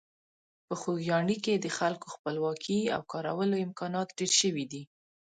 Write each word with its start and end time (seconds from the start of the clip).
په 0.67 0.73
خوږیاڼي 0.81 1.37
کې 1.45 1.53
د 1.59 1.67
خلکو 1.77 2.07
خپلواکي 2.15 2.79
او 2.95 3.01
کارکولو 3.11 3.57
امکانات 3.65 4.07
ډېر 4.19 4.31
شوي 4.41 4.65
دي. 4.71 4.81